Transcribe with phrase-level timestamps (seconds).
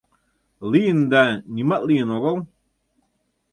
[0.71, 1.23] —Лийын да
[1.55, 2.35] нимат лийын огыл...